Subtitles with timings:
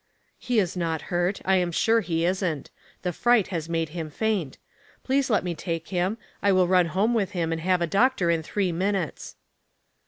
[0.25, 1.41] *' He is not hurt.
[1.45, 2.71] I am sure he isn't.
[3.03, 4.57] The fright has made him faint.
[5.03, 6.17] Please let me take him.
[6.41, 9.35] I will run home with him and have a doctor in three minutes."